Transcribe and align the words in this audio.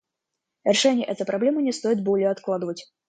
Решение 0.63 1.05
этой 1.05 1.27
проблемы 1.27 1.61
не 1.61 1.71
стоит 1.71 2.01
более 2.03 2.31
откладывать. 2.31 2.91